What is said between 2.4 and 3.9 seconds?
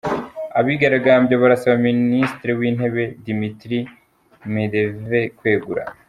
w'intebe Dmitry